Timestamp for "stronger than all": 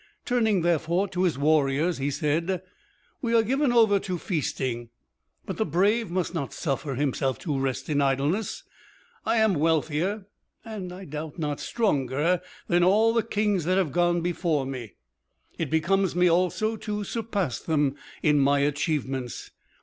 11.59-13.13